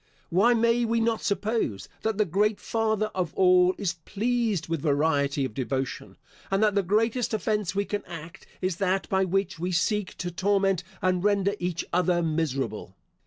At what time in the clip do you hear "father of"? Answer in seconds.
2.59-3.35